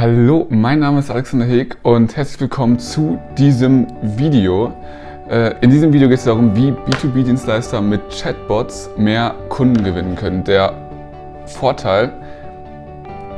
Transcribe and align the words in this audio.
Hallo, 0.00 0.46
mein 0.48 0.78
Name 0.78 1.00
ist 1.00 1.10
Alexander 1.10 1.44
Heg 1.44 1.76
und 1.82 2.16
herzlich 2.16 2.40
willkommen 2.40 2.78
zu 2.78 3.18
diesem 3.36 3.88
Video. 4.00 4.72
Äh, 5.28 5.56
in 5.60 5.70
diesem 5.70 5.92
Video 5.92 6.08
geht 6.08 6.18
es 6.18 6.24
darum, 6.24 6.54
wie 6.54 6.70
B2B-Dienstleister 6.70 7.80
mit 7.80 8.02
Chatbots 8.10 8.90
mehr 8.96 9.34
Kunden 9.48 9.82
gewinnen 9.82 10.14
können. 10.14 10.44
Der 10.44 10.72
Vorteil 11.46 12.12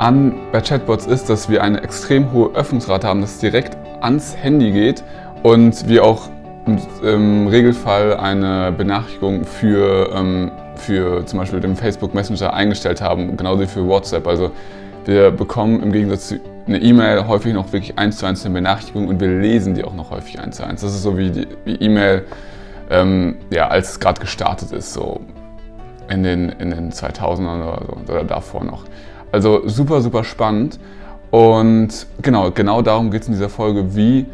an 0.00 0.34
bei 0.52 0.60
Chatbots 0.60 1.06
ist, 1.06 1.30
dass 1.30 1.48
wir 1.48 1.64
eine 1.64 1.82
extrem 1.82 2.30
hohe 2.30 2.54
Öffnungsrate 2.54 3.08
haben, 3.08 3.22
dass 3.22 3.36
es 3.36 3.38
direkt 3.38 3.78
ans 4.02 4.36
Handy 4.36 4.70
geht 4.70 5.02
und 5.42 5.88
wir 5.88 6.04
auch 6.04 6.28
im 7.02 7.46
Regelfall 7.46 8.18
eine 8.18 8.70
Benachrichtigung 8.70 9.46
für, 9.46 10.10
ähm, 10.14 10.50
für 10.74 11.24
zum 11.24 11.38
Beispiel 11.38 11.60
den 11.60 11.74
Facebook 11.74 12.12
Messenger 12.12 12.52
eingestellt 12.52 13.00
haben, 13.00 13.38
genauso 13.38 13.62
wie 13.62 13.66
für 13.66 13.86
WhatsApp. 13.88 14.26
Also 14.26 14.50
wir 15.04 15.30
bekommen 15.30 15.82
im 15.82 15.92
Gegensatz 15.92 16.28
zu 16.28 16.40
einer 16.66 16.80
E-Mail 16.80 17.26
häufig 17.26 17.52
noch 17.52 17.72
wirklich 17.72 17.98
eins 17.98 18.18
zu 18.18 18.26
eins 18.26 18.44
eine 18.44 18.54
Benachrichtigung 18.54 19.08
und 19.08 19.20
wir 19.20 19.28
lesen 19.28 19.74
die 19.74 19.84
auch 19.84 19.94
noch 19.94 20.10
häufig 20.10 20.38
eins 20.38 20.56
zu 20.56 20.64
eins. 20.64 20.82
Das 20.82 20.94
ist 20.94 21.02
so 21.02 21.16
wie 21.16 21.30
die 21.30 21.46
E-Mail, 21.66 22.24
ähm, 22.90 23.36
ja, 23.50 23.68
als 23.68 23.90
es 23.90 24.00
gerade 24.00 24.20
gestartet 24.20 24.72
ist, 24.72 24.92
so 24.92 25.20
in 26.08 26.22
den, 26.22 26.50
in 26.50 26.70
den 26.70 26.92
2000ern 26.92 27.62
oder, 27.62 27.82
so, 28.06 28.12
oder 28.12 28.24
davor 28.24 28.64
noch. 28.64 28.84
Also 29.32 29.66
super, 29.66 30.00
super 30.00 30.24
spannend. 30.24 30.78
Und 31.30 32.06
genau, 32.22 32.50
genau 32.50 32.82
darum 32.82 33.10
geht 33.10 33.22
es 33.22 33.28
in 33.28 33.34
dieser 33.34 33.48
Folge, 33.48 33.94
wie 33.94 34.26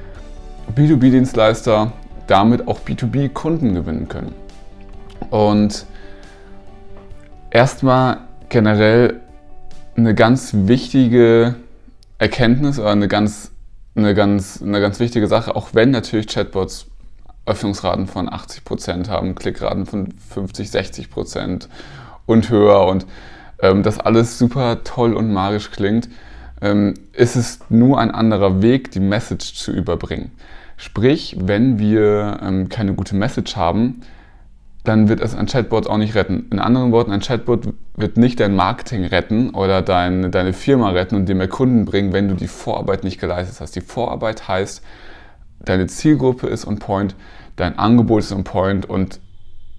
B2B-Dienstleister 0.75 1.93
damit 2.27 2.67
auch 2.67 2.81
B2B-Kunden 2.81 3.75
gewinnen 3.75 4.09
können. 4.09 4.35
Und 5.31 5.87
erstmal 7.51 8.19
generell 8.49 9.21
eine 9.97 10.15
ganz 10.15 10.53
wichtige 10.55 11.55
Erkenntnis 12.19 12.79
oder 12.79 12.91
eine 12.91 13.09
ganz, 13.09 13.53
eine 13.95 14.15
ganz, 14.15 14.63
eine 14.63 14.81
ganz 14.81 15.01
wichtige 15.01 15.27
Sache, 15.27 15.57
auch 15.57 15.71
wenn 15.73 15.91
natürlich 15.91 16.29
Chatbots 16.29 16.87
Öffnungsraten 17.47 18.07
von 18.09 18.29
80% 18.29 19.09
haben, 19.09 19.35
Klickraten 19.37 19.87
von 19.87 20.09
50, 20.13 20.69
60% 20.69 21.69
und 22.27 22.51
höher 22.51 22.87
und 22.87 23.07
ähm, 23.61 23.83
das 23.83 24.01
alles 24.01 24.37
super 24.39 24.83
toll 24.83 25.15
und 25.15 25.33
magisch 25.33 25.71
klingt, 25.71 26.09
ähm, 26.61 26.95
ist 27.13 27.37
es 27.37 27.61
nur 27.69 28.01
ein 28.01 28.11
anderer 28.11 28.63
Weg, 28.63 28.91
die 28.91 29.01
Message 29.01 29.55
zu 29.55 29.71
überbringen. 29.71 30.33
Sprich, 30.77 31.37
wenn 31.41 31.79
wir 31.79 32.41
ähm, 32.43 32.69
keine 32.69 32.95
gute 32.95 33.15
Message 33.15 33.57
haben, 33.57 34.03
dann 34.87 35.09
wird 35.09 35.21
es 35.21 35.35
ein 35.35 35.47
Chatbot 35.47 35.89
auch 35.89 35.97
nicht 35.97 36.15
retten. 36.15 36.47
In 36.51 36.59
anderen 36.59 36.93
Worten, 36.93 37.11
ein 37.11 37.21
Chatbot 37.21 37.69
wird 37.97 38.17
nicht 38.17 38.39
dein 38.41 38.55
Marketing 38.55 39.05
retten 39.05 39.51
oder 39.51 39.83
dein, 39.83 40.31
deine 40.31 40.53
Firma 40.53 40.91
retten 40.91 41.17
und 41.17 41.29
dir 41.29 41.35
mehr 41.35 41.49
Kunden 41.49 41.85
bringen, 41.85 42.13
wenn 42.13 42.29
du 42.29 42.35
die 42.35 42.47
Vorarbeit 42.47 43.03
nicht 43.03 43.21
geleistet 43.21 43.61
hast. 43.61 43.75
Die 43.75 43.81
Vorarbeit 43.81 44.49
heißt, 44.49 44.83
deine 45.65 45.87
Zielgruppe 45.87 46.47
ist 46.47 46.67
on 46.67 46.79
point, 46.79 47.15
dein 47.57 47.79
Angebot 47.79 48.21
ist 48.21 48.33
on 48.33 48.45
point 48.45 48.89
und 48.89 49.21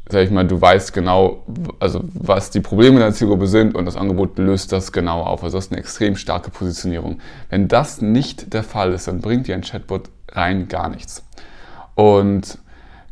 sag 0.10 0.24
ich 0.24 0.32
mal, 0.32 0.46
du 0.46 0.60
weißt 0.60 0.94
genau, 0.94 1.44
also 1.80 2.02
was 2.14 2.50
die 2.50 2.62
Probleme 2.62 3.00
deiner 3.00 3.14
Zielgruppe 3.14 3.48
sind 3.48 3.76
und 3.76 3.86
das 3.86 3.98
Angebot 3.98 4.38
löst 4.38 4.72
das 4.72 4.92
genau 4.92 5.22
auf. 5.22 5.44
Also 5.44 5.58
das 5.58 5.66
ist 5.66 5.72
eine 5.72 5.80
extrem 5.80 6.16
starke 6.16 6.50
Positionierung. 6.50 7.20
Wenn 7.50 7.68
das 7.68 8.02
nicht 8.02 8.54
der 8.54 8.64
Fall 8.64 8.94
ist, 8.94 9.08
dann 9.08 9.22
bringt 9.22 9.48
dir 9.48 9.56
ein 9.56 9.62
Chatbot 9.62 10.10
rein 10.32 10.68
gar 10.68 10.90
nichts. 10.90 11.24
Und 11.96 12.58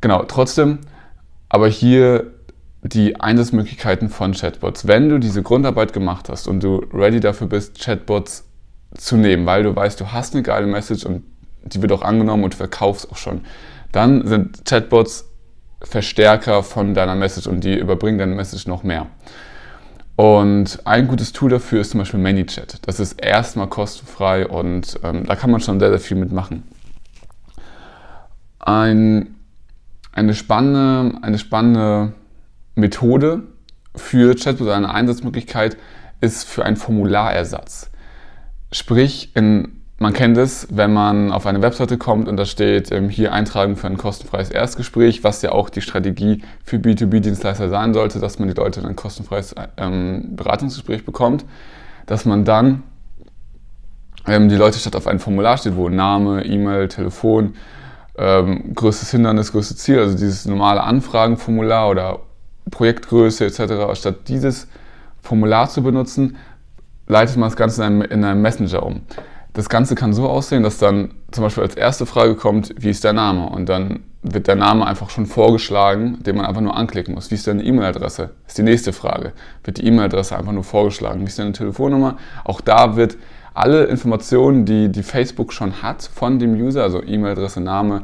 genau, 0.02 0.24
trotzdem 0.24 0.80
aber 1.56 1.70
hier 1.70 2.34
die 2.84 3.16
Einsatzmöglichkeiten 3.22 4.10
von 4.10 4.34
Chatbots. 4.34 4.88
Wenn 4.88 5.08
du 5.08 5.20
diese 5.20 5.42
Grundarbeit 5.42 5.94
gemacht 5.94 6.28
hast 6.28 6.50
und 6.50 6.62
du 6.62 6.86
ready 6.94 7.22
dafür 7.22 7.48
bist, 7.48 7.80
Chatbots 7.80 8.44
zu 8.98 9.16
nehmen, 9.16 9.46
weil 9.46 9.64
du 9.64 9.74
weißt, 9.74 10.02
du 10.02 10.12
hast 10.12 10.34
eine 10.34 10.44
geile 10.44 10.68
Message 10.68 11.06
und 11.06 11.24
die 11.64 11.82
wird 11.82 11.94
auch 11.94 12.02
angenommen 12.02 12.44
und 12.44 12.52
du 12.52 12.58
verkaufst 12.58 13.10
auch 13.10 13.16
schon, 13.16 13.46
dann 13.94 14.28
sind 14.28 14.66
Chatbots 14.66 15.30
Verstärker 15.82 16.62
von 16.62 16.94
deiner 16.94 17.16
Message 17.16 17.48
und 17.48 17.64
die 17.64 17.80
überbringen 17.80 18.18
deine 18.18 18.36
Message 18.36 18.68
noch 18.68 18.84
mehr. 18.84 19.08
Und 20.18 20.80
ein 20.84 21.08
gutes 21.08 21.32
Tool 21.32 21.52
dafür 21.52 21.80
ist 21.80 21.92
zum 21.92 22.00
Beispiel 22.00 22.20
ManyChat. 22.20 22.86
Das 22.86 23.00
ist 23.00 23.14
erstmal 23.14 23.68
kostenfrei 23.68 24.46
und 24.46 25.00
ähm, 25.04 25.26
da 25.26 25.38
kann 25.38 25.52
man 25.52 25.62
schon 25.62 25.80
sehr, 25.80 25.90
sehr 25.90 26.00
viel 26.00 26.18
mitmachen. 26.18 26.64
Ein 28.60 29.35
eine 30.16 30.34
spannende, 30.34 31.22
eine 31.22 31.38
spannende 31.38 32.14
Methode 32.74 33.44
für 33.96 34.36
Chatbot, 34.36 34.70
eine 34.70 34.94
Einsatzmöglichkeit 34.94 35.78
ist 36.22 36.46
für 36.46 36.66
einen 36.66 36.78
Formularersatz. 36.78 37.92
Sprich, 38.72 39.36
in, 39.36 39.82
man 40.00 40.14
kennt 40.14 40.38
es, 40.38 40.68
wenn 40.72 40.94
man 40.94 41.32
auf 41.32 41.46
eine 41.46 41.62
Webseite 41.62 41.98
kommt 41.98 42.28
und 42.28 42.38
da 42.38 42.46
steht 42.46 42.92
ähm, 42.92 43.10
hier 43.10 43.34
Eintragen 43.34 43.76
für 43.76 43.88
ein 43.88 43.98
kostenfreies 43.98 44.50
Erstgespräch, 44.50 45.24
was 45.24 45.42
ja 45.42 45.52
auch 45.52 45.70
die 45.70 45.82
Strategie 45.82 46.42
für 46.64 46.78
B2B-Dienstleister 46.78 47.70
sein 47.70 47.94
sollte, 47.94 48.20
dass 48.20 48.40
man 48.40 48.48
die 48.48 48.54
Leute 48.56 48.80
in 48.80 48.86
ein 48.86 48.96
kostenfreies 48.96 49.56
ähm, 49.78 50.36
Beratungsgespräch 50.36 51.06
bekommt, 51.06 51.46
dass 52.06 52.26
man 52.26 52.46
dann 52.46 52.84
ähm, 54.28 54.50
die 54.50 54.56
Leute 54.56 54.80
statt 54.80 54.96
auf 54.96 55.08
ein 55.08 55.20
Formular 55.20 55.58
steht, 55.58 55.76
wo 55.76 55.90
Name, 55.90 56.46
E-Mail, 56.46 56.88
Telefon, 56.88 57.56
ähm, 58.18 58.74
größtes 58.74 59.12
Hindernis, 59.12 59.52
größtes 59.52 59.78
Ziel, 59.78 60.00
also 60.00 60.18
dieses 60.18 60.46
normale 60.46 60.84
Anfragenformular 60.84 61.90
oder 61.90 62.20
Projektgröße 62.72 63.46
etc., 63.46 63.98
statt 64.00 64.28
dieses 64.28 64.68
Formular 65.22 65.70
zu 65.70 65.84
benutzen, 65.84 66.38
leitet 67.08 67.38
man 67.38 67.50
das 67.50 67.56
Ganze 67.56 67.84
in 67.84 67.88
einem, 67.88 68.02
in 68.02 68.24
einem 68.24 68.42
Messenger 68.42 68.84
um. 68.84 69.02
Das 69.54 69.70
Ganze 69.70 69.96
kann 69.96 70.14
so 70.14 70.28
aussehen, 70.28 70.64
dass 70.64 70.78
dann 70.78 71.14
zum 71.32 71.44
Beispiel 71.44 71.64
als 71.64 71.76
erste 71.76 72.06
Frage 72.06 72.36
kommt, 72.36 72.74
wie 72.78 72.90
ist 72.90 73.04
der 73.04 73.14
Name? 73.14 73.48
Und 73.48 73.70
dann 73.70 74.02
wird 74.22 74.48
der 74.48 74.56
Name 74.56 74.86
einfach 74.86 75.10
schon 75.10 75.28
vorgeschlagen, 75.28 76.22
den 76.24 76.36
man 76.36 76.46
einfach 76.46 76.62
nur 76.62 76.76
anklicken 76.76 77.14
muss. 77.14 77.32
Wie 77.32 77.36
ist 77.36 77.48
deine 77.48 77.64
E-Mail-Adresse? 77.64 78.32
Ist 78.48 78.58
die 78.58 78.64
nächste 78.64 78.92
Frage. 78.92 79.34
Wird 79.64 79.78
die 79.78 79.86
E-Mail-Adresse 79.86 80.38
einfach 80.38 80.52
nur 80.52 80.64
vorgeschlagen? 80.64 81.22
Wie 81.22 81.26
ist 81.26 81.40
deine 81.40 81.54
Telefonnummer? 81.54 82.18
Auch 82.44 82.60
da 82.60 82.96
wird 82.96 83.18
alle 83.56 83.86
Informationen, 83.86 84.66
die, 84.66 84.92
die 84.92 85.02
Facebook 85.02 85.54
schon 85.54 85.82
hat 85.82 86.04
von 86.04 86.40
dem 86.40 86.54
User, 86.54 86.84
also 86.84 87.02
E-Mail-Adresse, 87.02 87.62
Name, 87.62 88.04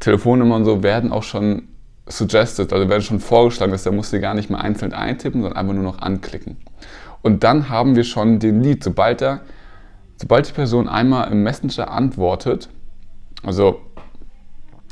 Telefonnummer 0.00 0.56
und 0.56 0.64
so, 0.64 0.82
werden 0.82 1.12
auch 1.12 1.24
schon 1.24 1.68
suggested, 2.06 2.72
also 2.72 2.88
werden 2.88 3.02
schon 3.02 3.20
vorgeschlagen, 3.20 3.72
dass 3.72 3.82
der 3.82 3.92
muss 3.92 4.10
sie 4.10 4.20
gar 4.20 4.34
nicht 4.34 4.48
mehr 4.48 4.60
einzeln 4.60 4.92
eintippen, 4.92 5.42
sondern 5.42 5.58
einfach 5.58 5.74
nur 5.74 5.82
noch 5.82 5.98
anklicken. 5.98 6.56
Und 7.20 7.42
dann 7.44 7.68
haben 7.68 7.96
wir 7.96 8.04
schon 8.04 8.38
den 8.38 8.62
Lead. 8.62 8.82
Sobald, 8.82 9.20
der, 9.20 9.40
sobald 10.16 10.48
die 10.48 10.52
Person 10.52 10.88
einmal 10.88 11.30
im 11.32 11.42
Messenger 11.42 11.90
antwortet, 11.90 12.68
also 13.42 13.80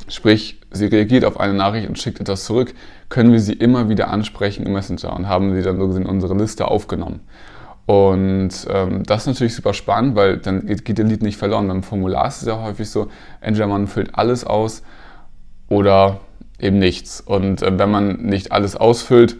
sprich, 0.08 0.60
sie 0.72 0.86
reagiert 0.86 1.24
auf 1.24 1.38
eine 1.38 1.54
Nachricht 1.54 1.88
und 1.88 1.98
schickt 1.98 2.20
etwas 2.20 2.44
zurück, 2.44 2.74
können 3.08 3.32
wir 3.32 3.40
sie 3.40 3.52
immer 3.52 3.88
wieder 3.88 4.08
ansprechen 4.08 4.66
im 4.66 4.72
Messenger 4.72 5.14
und 5.14 5.28
haben 5.28 5.54
sie 5.54 5.62
dann 5.62 5.78
so 5.78 5.86
gesehen 5.86 6.02
in 6.02 6.08
unsere 6.08 6.36
Liste 6.36 6.66
aufgenommen. 6.66 7.20
Und 7.90 8.50
ähm, 8.72 9.02
das 9.02 9.22
ist 9.22 9.26
natürlich 9.26 9.56
super 9.56 9.74
spannend, 9.74 10.14
weil 10.14 10.36
dann 10.36 10.64
geht, 10.64 10.84
geht 10.84 10.98
der 10.98 11.04
Lied 11.04 11.24
nicht 11.24 11.36
verloren. 11.36 11.66
Beim 11.66 11.82
Formular 11.82 12.28
ist 12.28 12.40
es 12.40 12.46
ja 12.46 12.62
häufig 12.62 12.88
so, 12.88 13.08
entweder 13.40 13.66
man 13.66 13.88
füllt 13.88 14.14
alles 14.14 14.44
aus 14.44 14.84
oder 15.68 16.20
eben 16.60 16.78
nichts. 16.78 17.20
Und 17.20 17.62
äh, 17.62 17.76
wenn 17.80 17.90
man 17.90 18.22
nicht 18.22 18.52
alles 18.52 18.76
ausfüllt 18.76 19.38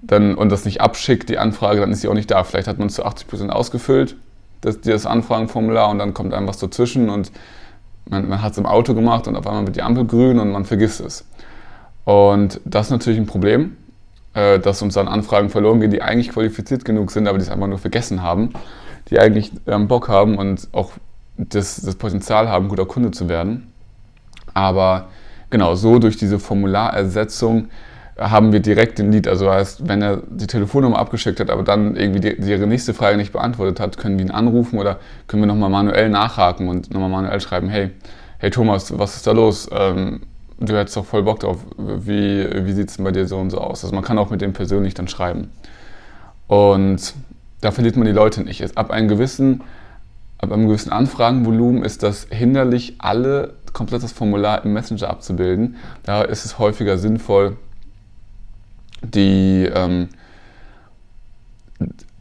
dann, 0.00 0.34
und 0.34 0.50
das 0.50 0.64
nicht 0.64 0.80
abschickt, 0.80 1.28
die 1.28 1.36
Anfrage, 1.36 1.80
dann 1.80 1.92
ist 1.92 2.00
sie 2.00 2.08
auch 2.08 2.14
nicht 2.14 2.30
da. 2.30 2.42
Vielleicht 2.42 2.68
hat 2.68 2.78
man 2.78 2.88
zu 2.88 3.04
80% 3.04 3.50
ausgefüllt, 3.50 4.16
das, 4.62 4.80
das 4.80 5.04
Anfragenformular, 5.04 5.90
und 5.90 5.98
dann 5.98 6.14
kommt 6.14 6.32
einem 6.32 6.48
was 6.48 6.56
dazwischen 6.56 7.10
und 7.10 7.30
man, 8.08 8.30
man 8.30 8.40
hat 8.40 8.52
es 8.52 8.58
im 8.58 8.64
Auto 8.64 8.94
gemacht 8.94 9.28
und 9.28 9.36
auf 9.36 9.46
einmal 9.46 9.66
wird 9.66 9.76
die 9.76 9.82
Ampel 9.82 10.06
grün 10.06 10.38
und 10.38 10.52
man 10.52 10.64
vergisst 10.64 11.02
es. 11.02 11.26
Und 12.04 12.62
das 12.64 12.86
ist 12.86 12.92
natürlich 12.92 13.20
ein 13.20 13.26
Problem, 13.26 13.76
äh, 14.34 14.58
dass 14.58 14.82
uns 14.82 14.94
dann 14.94 15.08
Anfragen 15.08 15.50
verloren 15.50 15.80
gehen, 15.80 15.90
die 15.90 16.02
eigentlich 16.02 16.30
qualifiziert 16.30 16.84
genug 16.84 17.10
sind, 17.10 17.26
aber 17.26 17.38
die 17.38 17.44
es 17.44 17.50
einfach 17.50 17.66
nur 17.66 17.78
vergessen 17.78 18.22
haben, 18.22 18.50
die 19.08 19.18
eigentlich 19.18 19.52
ähm, 19.66 19.88
Bock 19.88 20.08
haben 20.08 20.36
und 20.38 20.68
auch 20.72 20.92
das, 21.36 21.80
das 21.80 21.96
Potenzial 21.96 22.48
haben, 22.48 22.68
guter 22.68 22.86
Kunde 22.86 23.10
zu 23.10 23.28
werden. 23.28 23.72
Aber 24.54 25.08
genau, 25.48 25.74
so 25.74 25.98
durch 25.98 26.16
diese 26.16 26.38
Formularersetzung 26.38 27.68
haben 28.18 28.52
wir 28.52 28.60
direkt 28.60 28.98
den 28.98 29.10
Lead. 29.10 29.26
Also 29.26 29.50
heißt, 29.50 29.88
wenn 29.88 30.02
er 30.02 30.18
die 30.28 30.46
Telefonnummer 30.46 30.98
abgeschickt 30.98 31.40
hat, 31.40 31.50
aber 31.50 31.62
dann 31.62 31.96
irgendwie 31.96 32.20
die, 32.20 32.40
die 32.40 32.50
ihre 32.50 32.66
nächste 32.66 32.92
Frage 32.92 33.16
nicht 33.16 33.32
beantwortet 33.32 33.80
hat, 33.80 33.96
können 33.96 34.18
wir 34.18 34.26
ihn 34.26 34.30
anrufen 34.30 34.78
oder 34.78 34.98
können 35.26 35.42
wir 35.42 35.46
nochmal 35.46 35.70
manuell 35.70 36.10
nachhaken 36.10 36.68
und 36.68 36.92
nochmal 36.92 37.08
manuell 37.08 37.40
schreiben, 37.40 37.68
hey, 37.68 37.90
hey 38.38 38.50
Thomas, 38.50 38.96
was 38.98 39.16
ist 39.16 39.26
da 39.26 39.32
los? 39.32 39.68
Ähm, 39.72 40.20
du 40.60 40.76
hättest 40.76 40.96
doch 40.96 41.06
voll 41.06 41.22
Bock 41.22 41.40
drauf. 41.40 41.58
Wie, 41.76 42.66
wie 42.66 42.72
sieht 42.72 42.90
es 42.90 42.98
bei 42.98 43.10
dir 43.10 43.26
so 43.26 43.38
und 43.38 43.50
so 43.50 43.58
aus? 43.58 43.82
Also 43.82 43.94
man 43.94 44.04
kann 44.04 44.18
auch 44.18 44.30
mit 44.30 44.40
dem 44.40 44.52
persönlich 44.52 44.94
dann 44.94 45.08
schreiben. 45.08 45.50
Und 46.46 47.14
da 47.60 47.70
verliert 47.70 47.96
man 47.96 48.06
die 48.06 48.12
Leute 48.12 48.42
nicht. 48.42 48.76
Ab 48.76 48.90
einem 48.90 49.08
gewissen, 49.08 49.62
ab 50.38 50.52
einem 50.52 50.68
gewissen 50.68 50.92
Anfragenvolumen 50.92 51.82
ist 51.82 52.02
das 52.02 52.26
hinderlich, 52.30 52.96
alle 52.98 53.54
komplett 53.72 54.02
das 54.02 54.12
Formular 54.12 54.64
im 54.64 54.72
Messenger 54.72 55.08
abzubilden. 55.08 55.76
Da 56.02 56.22
ist 56.22 56.44
es 56.44 56.58
häufiger 56.58 56.98
sinnvoll, 56.98 57.56
die, 59.02 59.70
ähm, 59.72 60.08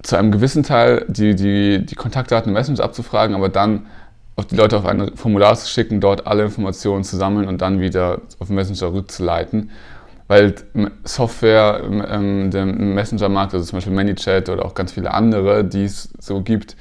zu 0.01 0.15
einem 0.15 0.31
gewissen 0.31 0.63
Teil 0.63 1.05
die, 1.09 1.35
die, 1.35 1.85
die 1.85 1.95
Kontaktdaten 1.95 2.49
im 2.49 2.53
Messenger 2.53 2.83
abzufragen, 2.83 3.35
aber 3.35 3.49
dann 3.49 3.87
auf 4.39 4.45
die 4.45 4.55
Leute 4.55 4.77
auf 4.77 4.85
ein 4.85 5.15
Formular 5.15 5.55
zu 5.55 5.67
schicken, 5.67 6.01
dort 6.01 6.25
alle 6.25 6.43
Informationen 6.43 7.03
zu 7.03 7.17
sammeln 7.17 7.47
und 7.47 7.61
dann 7.61 7.79
wieder 7.79 8.21
auf 8.39 8.49
Messenger 8.49 8.93
rückzuleiten. 8.93 9.69
Weil 10.27 10.55
Software 11.03 11.81
im, 11.83 12.51
im 12.51 12.93
Messenger-Markt, 12.93 13.53
also 13.53 13.65
zum 13.65 13.77
Beispiel 13.77 13.93
ManyChat 13.93 14.49
oder 14.49 14.65
auch 14.65 14.75
ganz 14.75 14.91
viele 14.91 15.13
andere, 15.13 15.63
die 15.65 15.83
es 15.83 16.09
so 16.19 16.41
gibt, 16.41 16.75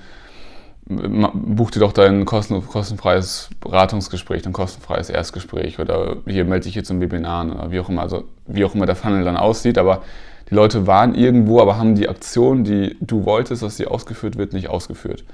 buch 0.88 1.73
dir 1.73 1.81
doch 1.81 1.93
dein 1.93 2.25
kosten, 2.25 2.65
kostenfreies 2.65 3.50
Beratungsgespräch, 3.61 4.47
ein 4.47 4.53
kostenfreies 4.53 5.11
Erstgespräch 5.11 5.81
oder 5.81 6.19
hier 6.27 6.44
melde 6.44 6.65
dich 6.65 6.75
hier 6.75 6.85
zum 6.85 7.00
Webinar 7.00 7.44
oder 7.44 7.73
wie 7.73 7.81
auch 7.81 7.88
immer, 7.88 8.03
also 8.03 8.25
wie 8.47 8.65
auch 8.65 8.75
immer 8.75 8.87
der 8.87 8.94
Funnel 8.94 9.25
dann 9.25 9.37
aussieht, 9.37 9.79
aber 9.79 10.03
die 10.49 10.55
Leute 10.55 10.87
waren 10.87 11.17
irgendwo, 11.17 11.61
aber 11.61 11.77
haben 11.77 11.97
die 11.97 12.09
Aktion, 12.09 12.62
die 12.62 12.97
du 13.00 13.25
wolltest, 13.25 13.65
dass 13.65 13.77
sie 13.77 13.88
ausgeführt 13.88 14.38
wird, 14.38 14.53
nicht 14.53 14.69
ausgeführt. 14.69 15.25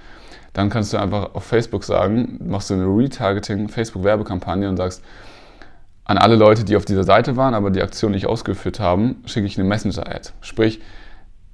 Dann 0.54 0.70
kannst 0.70 0.94
du 0.94 0.96
einfach 0.96 1.34
auf 1.34 1.44
Facebook 1.44 1.84
sagen, 1.84 2.38
machst 2.43 2.70
du 2.70 2.75
eine 2.75 2.87
Retargeting, 2.87 3.69
Facebook-Werbekampagne 3.69 4.70
und 4.70 4.78
sagst, 4.78 5.04
an 6.04 6.16
alle 6.16 6.37
Leute, 6.37 6.64
die 6.64 6.76
auf 6.76 6.87
dieser 6.87 7.04
Seite 7.04 7.37
waren, 7.37 7.52
aber 7.52 7.70
die 7.70 7.82
Aktion 7.82 8.12
nicht 8.12 8.26
ausgeführt 8.26 8.81
haben, 8.81 9.22
schicke 9.26 9.46
ich 9.46 9.58
eine 9.58 9.69
Messenger-Ad. 9.69 10.31
Sprich, 10.40 10.81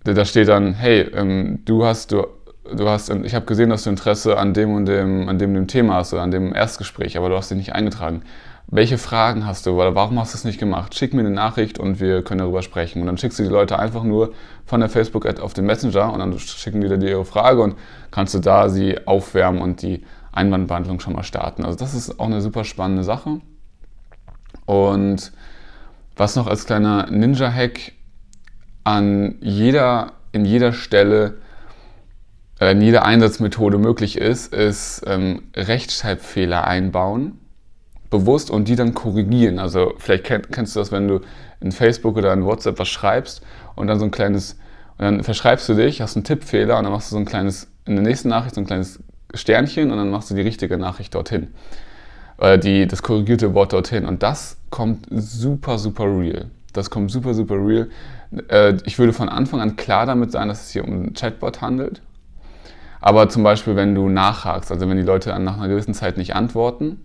da 0.05 0.25
steht 0.25 0.49
dann, 0.49 0.75
hey, 0.75 1.00
ähm, 1.15 1.61
du 1.65 1.85
hast, 1.85 2.12
du, 2.12 2.27
du 2.75 2.89
hast, 2.89 3.11
ich 3.11 3.35
habe 3.35 3.47
gesehen, 3.47 3.71
dass 3.71 3.85
du 3.85 3.91
Interesse 3.91 4.39
an 4.39 4.55
dem 4.55 4.75
und 4.75 4.87
dem, 4.87 5.29
an 5.29 5.39
dem, 5.39 5.55
dem 5.55 5.67
Thema 5.67 5.95
hast 5.95 6.12
oder 6.12 6.23
an 6.23 6.31
dem 6.31 6.55
Erstgespräch, 6.55 7.17
aber 7.17 7.29
du 7.29 7.37
hast 7.37 7.50
dich 7.50 7.59
nicht 7.59 7.75
eingetragen. 7.75 8.23
Welche 8.71 8.99
Fragen 8.99 9.47
hast 9.47 9.65
du 9.65 9.71
oder 9.71 9.95
warum 9.95 10.19
hast 10.21 10.35
du 10.35 10.37
es 10.37 10.45
nicht 10.45 10.59
gemacht? 10.59 10.95
Schick 10.95 11.15
mir 11.15 11.21
eine 11.21 11.31
Nachricht 11.31 11.79
und 11.79 12.00
wir 12.00 12.23
können 12.23 12.41
darüber 12.41 12.61
sprechen. 12.61 13.00
Und 13.00 13.06
dann 13.06 13.17
schickst 13.17 13.39
du 13.39 13.43
die 13.43 13.49
Leute 13.49 13.79
einfach 13.79 14.05
nur 14.05 14.35
von 14.67 14.81
der 14.81 14.91
Facebook-Ad 14.91 15.41
auf 15.41 15.55
den 15.55 15.65
Messenger 15.65 16.12
und 16.12 16.19
dann 16.19 16.39
schicken 16.39 16.83
die 16.83 16.89
dir 16.89 17.09
ihre 17.09 17.25
Frage 17.25 17.62
und 17.62 17.77
kannst 18.11 18.35
du 18.35 18.41
da 18.41 18.69
sie 18.69 19.06
aufwärmen 19.06 19.62
und 19.62 19.81
die 19.81 20.05
Einwandbehandlung 20.33 21.00
schon 21.00 21.15
mal 21.15 21.23
starten. 21.23 21.65
Also 21.65 21.79
das 21.79 21.95
ist 21.95 22.21
auch 22.21 22.27
eine 22.27 22.43
super 22.43 22.65
spannende 22.65 23.05
Sache. 23.05 23.41
Und 24.67 25.33
was 26.17 26.37
noch 26.37 26.47
als 26.47 26.67
kleiner 26.67 27.11
Ninja-Hack 27.11 27.93
an 28.88 29.35
jeder, 29.43 30.12
in 30.32 30.46
jeder 30.46 30.73
Stelle, 30.73 31.35
äh, 32.58 32.73
in 32.73 32.81
jeder 32.81 33.05
Einsatzmethode 33.05 33.76
möglich 33.76 34.17
ist, 34.17 34.55
ist 34.55 35.02
ähm, 35.06 35.43
Rechtschreibfehler 35.55 36.67
einbauen, 36.67 37.38
bewusst 38.08 38.50
und 38.50 38.67
die 38.67 38.76
dann 38.76 38.94
korrigieren. 38.94 39.58
Also 39.58 39.93
vielleicht 39.99 40.25
kenn, 40.25 40.43
kennst 40.50 40.75
du 40.75 40.81
das, 40.81 40.90
wenn 40.90 41.06
du 41.06 41.20
in 41.61 41.70
Facebook 41.70 42.17
oder 42.17 42.32
in 42.32 42.46
WhatsApp 42.46 42.79
was 42.79 42.88
schreibst 42.88 43.43
und 43.76 43.88
dann 43.88 43.99
so 43.99 44.06
ein 44.06 44.11
kleines, 44.11 44.55
und 44.96 45.05
dann 45.05 45.23
verschreibst 45.23 45.69
du 45.69 45.75
dich, 45.75 46.00
hast 46.00 46.17
einen 46.17 46.25
Tippfehler 46.25 46.79
und 46.79 46.85
dann 46.85 46.93
machst 46.93 47.11
du 47.11 47.17
so 47.17 47.20
ein 47.20 47.26
kleines, 47.26 47.69
in 47.85 47.94
der 47.94 48.05
nächsten 48.05 48.31
Nachricht 48.31 48.55
so 48.55 48.62
ein 48.62 48.67
kleines 48.67 49.00
Sternchen 49.35 49.90
und 49.90 49.99
dann 49.99 50.08
machst 50.08 50.31
du 50.31 50.35
die 50.35 50.40
richtige 50.40 50.79
Nachricht 50.79 51.14
dorthin. 51.14 51.49
Oder 52.38 52.56
die, 52.56 52.87
das 52.87 53.02
korrigierte 53.02 53.52
Wort 53.52 53.75
dorthin. 53.75 54.06
Und 54.06 54.23
das 54.23 54.56
kommt 54.70 55.06
super, 55.11 55.76
super 55.76 56.05
real. 56.05 56.46
Das 56.73 56.91
kommt 56.91 57.11
super, 57.11 57.35
super 57.35 57.55
real. 57.55 57.88
Äh, 58.49 58.76
ich 58.85 58.99
würde 58.99 59.12
von 59.12 59.29
Anfang 59.29 59.61
an 59.61 59.76
klar 59.76 60.06
damit 60.06 60.32
sein, 60.32 60.49
dass 60.49 60.62
es 60.67 60.70
hier 60.70 60.85
um 60.85 60.93
einen 60.93 61.15
Chatbot 61.15 61.61
handelt. 61.61 62.03
Aber 63.00 63.29
zum 63.29 63.43
Beispiel, 63.43 63.76
wenn 63.76 63.94
du 63.94 64.09
nachhakst, 64.09 64.70
also 64.73 64.88
wenn 64.88 64.97
die 64.97 65.03
Leute 65.03 65.38
nach 65.38 65.56
einer 65.56 65.69
gewissen 65.69 65.94
Zeit 65.94 66.19
nicht 66.19 66.35
antworten, 66.35 67.00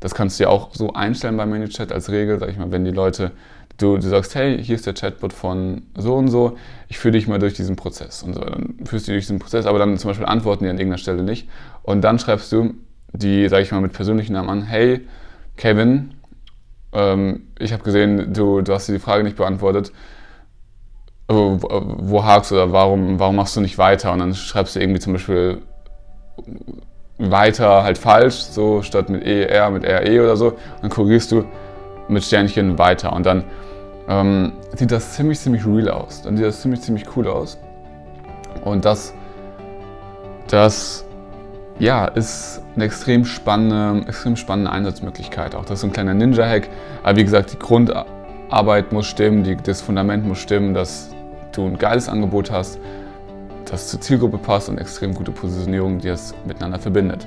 das 0.00 0.14
kannst 0.14 0.38
du 0.38 0.44
ja 0.44 0.50
auch 0.50 0.74
so 0.74 0.92
einstellen 0.92 1.36
bei 1.36 1.44
ManyChat 1.44 1.92
als 1.92 2.10
Regel, 2.10 2.38
sag 2.38 2.48
ich 2.50 2.58
mal, 2.58 2.70
wenn 2.70 2.84
die 2.84 2.92
Leute, 2.92 3.32
du, 3.78 3.96
du 3.96 4.08
sagst, 4.08 4.34
hey, 4.34 4.62
hier 4.62 4.76
ist 4.76 4.86
der 4.86 4.94
Chatbot 4.94 5.32
von 5.32 5.82
so 5.96 6.14
und 6.14 6.28
so, 6.28 6.56
ich 6.88 6.98
führe 6.98 7.12
dich 7.12 7.26
mal 7.26 7.38
durch 7.38 7.54
diesen 7.54 7.76
Prozess 7.76 8.22
und 8.22 8.34
so, 8.34 8.40
dann 8.40 8.74
führst 8.84 9.08
du 9.08 9.12
dich 9.12 9.18
durch 9.18 9.26
diesen 9.26 9.38
Prozess, 9.38 9.66
aber 9.66 9.78
dann 9.78 9.96
zum 9.98 10.10
Beispiel 10.10 10.26
antworten 10.26 10.64
die 10.64 10.70
an 10.70 10.76
irgendeiner 10.76 10.98
Stelle 10.98 11.22
nicht 11.22 11.48
und 11.82 12.02
dann 12.02 12.18
schreibst 12.18 12.52
du 12.52 12.74
die, 13.12 13.48
sag 13.48 13.62
ich 13.62 13.72
mal, 13.72 13.80
mit 13.80 13.92
persönlichen 13.92 14.34
Namen 14.34 14.50
an, 14.50 14.62
hey, 14.62 15.00
Kevin, 15.56 16.14
ähm, 16.92 17.48
ich 17.58 17.72
habe 17.72 17.82
gesehen, 17.82 18.32
du, 18.32 18.60
du 18.62 18.72
hast 18.72 18.88
dir 18.88 18.92
die 18.92 18.98
Frage 18.98 19.24
nicht 19.24 19.36
beantwortet, 19.36 19.92
wo, 21.28 21.58
wo 21.60 22.24
hakst 22.24 22.50
du 22.50 22.54
oder 22.54 22.72
warum, 22.72 23.18
warum 23.18 23.36
machst 23.36 23.56
du 23.56 23.60
nicht 23.60 23.78
weiter? 23.78 24.12
Und 24.12 24.20
dann 24.20 24.34
schreibst 24.34 24.76
du 24.76 24.80
irgendwie 24.80 25.00
zum 25.00 25.12
Beispiel 25.12 25.62
weiter 27.18 27.82
halt 27.82 27.98
falsch, 27.98 28.36
so 28.36 28.82
statt 28.82 29.10
mit 29.10 29.24
ER, 29.24 29.70
mit 29.70 29.84
RE 29.84 30.22
oder 30.22 30.36
so. 30.36 30.54
Dann 30.80 30.90
korrigierst 30.90 31.32
du 31.32 31.44
mit 32.08 32.24
Sternchen 32.24 32.78
weiter. 32.78 33.12
Und 33.12 33.26
dann 33.26 33.44
ähm, 34.08 34.52
sieht 34.74 34.90
das 34.90 35.14
ziemlich, 35.14 35.38
ziemlich 35.38 35.66
real 35.66 35.90
aus. 35.90 36.22
Dann 36.22 36.36
sieht 36.36 36.46
das 36.46 36.62
ziemlich, 36.62 36.80
ziemlich 36.80 37.04
cool 37.16 37.28
aus. 37.28 37.58
Und 38.64 38.84
das, 38.84 39.12
das 40.48 41.04
ja, 41.78 42.06
ist 42.06 42.60
eine 42.74 42.84
extrem 42.84 43.24
spannende, 43.24 44.06
extrem 44.08 44.36
spannende 44.36 44.70
Einsatzmöglichkeit. 44.70 45.54
Auch 45.54 45.64
das 45.64 45.80
ist 45.80 45.84
ein 45.84 45.92
kleiner 45.92 46.14
Ninja-Hack. 46.14 46.68
Aber 47.02 47.16
wie 47.16 47.24
gesagt, 47.24 47.52
die 47.52 47.58
Grundarbeit 47.58 48.92
muss 48.92 49.06
stimmen, 49.06 49.44
die, 49.44 49.56
das 49.56 49.80
Fundament 49.80 50.26
muss 50.26 50.38
stimmen, 50.38 50.74
dass 50.74 51.10
du 51.52 51.66
ein 51.66 51.78
geiles 51.78 52.08
Angebot 52.08 52.50
hast, 52.50 52.78
das 53.64 53.88
zur 53.88 54.00
Zielgruppe 54.00 54.38
passt 54.38 54.68
und 54.68 54.78
extrem 54.78 55.14
gute 55.14 55.30
Positionierung, 55.30 55.98
die 55.98 56.08
es 56.08 56.34
miteinander 56.46 56.78
verbindet. 56.78 57.26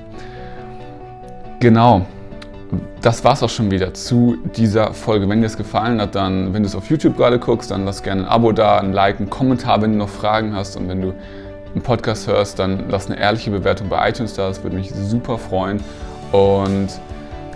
Genau, 1.59 2.05
das 3.01 3.23
war 3.23 3.33
es 3.33 3.43
auch 3.43 3.49
schon 3.49 3.71
wieder 3.71 3.93
zu 3.93 4.37
dieser 4.55 4.93
Folge. 4.93 5.27
Wenn 5.29 5.41
dir 5.41 5.47
es 5.47 5.57
gefallen 5.57 6.01
hat, 6.01 6.15
dann, 6.15 6.53
wenn 6.53 6.63
du 6.63 6.67
es 6.67 6.75
auf 6.75 6.89
YouTube 6.89 7.17
gerade 7.17 7.39
guckst, 7.39 7.71
dann 7.71 7.85
lass 7.85 8.03
gerne 8.03 8.23
ein 8.23 8.27
Abo 8.27 8.51
da, 8.51 8.79
ein 8.79 8.93
Like, 8.93 9.19
einen 9.19 9.29
Kommentar, 9.29 9.81
wenn 9.81 9.91
du 9.91 9.97
noch 9.97 10.09
Fragen 10.09 10.55
hast. 10.55 10.75
Und 10.75 10.87
wenn 10.87 11.01
du 11.01 11.13
einen 11.73 11.83
Podcast 11.83 12.27
hörst, 12.27 12.59
dann 12.59 12.89
lass 12.89 13.07
eine 13.07 13.19
ehrliche 13.19 13.51
Bewertung 13.51 13.89
bei 13.89 14.09
iTunes 14.09 14.33
da. 14.33 14.47
Das 14.47 14.63
würde 14.63 14.75
mich 14.75 14.91
super 14.93 15.37
freuen. 15.37 15.81
Und 16.31 16.89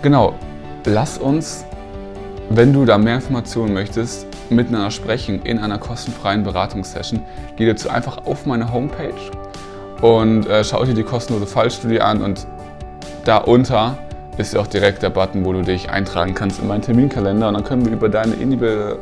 genau, 0.02 0.34
lass 0.84 1.18
uns, 1.18 1.64
wenn 2.50 2.72
du 2.72 2.84
da 2.84 2.98
mehr 2.98 3.16
Informationen 3.16 3.74
möchtest, 3.74 4.26
miteinander 4.50 4.90
sprechen 4.90 5.42
in 5.42 5.58
einer 5.58 5.78
kostenfreien 5.78 6.44
Beratungssession, 6.44 7.22
geh 7.56 7.66
dazu 7.66 7.90
einfach 7.90 8.26
auf 8.26 8.46
meine 8.46 8.72
Homepage 8.72 9.14
und 10.00 10.46
äh, 10.46 10.62
schau 10.62 10.84
dir 10.84 10.94
die 10.94 11.02
kostenlose 11.02 11.46
Fallstudie 11.46 12.00
an 12.00 12.22
und 12.22 12.46
da 13.24 13.38
unter 13.38 13.98
ist 14.38 14.56
auch 14.56 14.66
direkt 14.66 15.02
der 15.02 15.10
Button, 15.10 15.44
wo 15.44 15.52
du 15.52 15.62
dich 15.62 15.90
eintragen 15.90 16.34
kannst 16.34 16.60
in 16.60 16.68
meinen 16.68 16.82
Terminkalender 16.82 17.48
und 17.48 17.54
dann 17.54 17.64
können 17.64 17.84
wir 17.84 17.92
über, 17.92 18.08
deine 18.08 18.34
individuelle, 18.34 18.98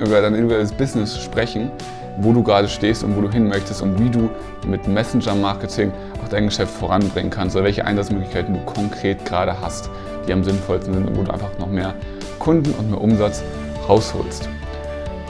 über 0.00 0.20
dein 0.20 0.34
individuelles 0.34 0.72
Business 0.72 1.18
sprechen, 1.18 1.70
wo 2.18 2.32
du 2.32 2.42
gerade 2.42 2.68
stehst 2.68 3.04
und 3.04 3.16
wo 3.16 3.20
du 3.20 3.30
hin 3.30 3.48
möchtest 3.48 3.82
und 3.82 3.98
wie 3.98 4.10
du 4.10 4.30
mit 4.66 4.86
Messenger-Marketing 4.86 5.92
auch 6.22 6.28
dein 6.28 6.46
Geschäft 6.46 6.72
voranbringen 6.72 7.30
kannst 7.30 7.56
oder 7.56 7.64
welche 7.64 7.84
Einsatzmöglichkeiten 7.84 8.54
du 8.54 8.60
konkret 8.60 9.24
gerade 9.24 9.60
hast, 9.60 9.90
die 10.26 10.32
am 10.32 10.44
sinnvollsten 10.44 10.94
sind 10.94 11.08
und 11.08 11.16
wo 11.16 11.22
du 11.22 11.32
einfach 11.32 11.50
noch 11.58 11.68
mehr 11.68 11.94
Kunden 12.38 12.72
und 12.72 12.90
mehr 12.90 13.00
Umsatz 13.00 13.42
rausholst. 13.88 14.48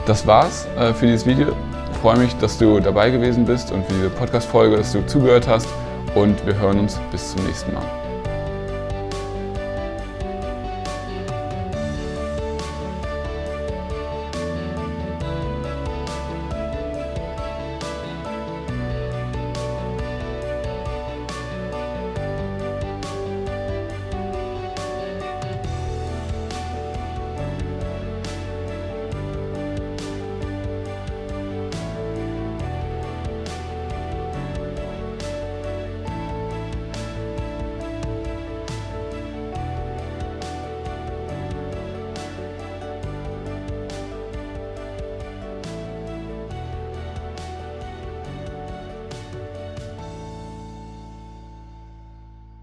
Das 0.05 0.27
war's 0.27 0.67
äh, 0.77 0.93
für 0.93 1.07
dieses 1.07 1.25
Video. 1.25 1.55
Ich 1.91 1.97
freue 1.97 2.17
mich, 2.17 2.35
dass 2.37 2.57
du 2.57 2.79
dabei 2.79 3.09
gewesen 3.09 3.45
bist 3.45 3.71
und 3.71 3.85
für 3.85 3.93
diese 3.93 4.09
Podcast-Folge, 4.09 4.77
dass 4.77 4.91
du 4.91 5.05
zugehört 5.07 5.47
hast 5.47 5.67
und 6.13 6.45
wir 6.45 6.55
hören 6.59 6.79
uns 6.79 6.99
bis 7.11 7.31
zum 7.31 7.45
nächsten 7.45 7.73
Mal. 7.73 8.04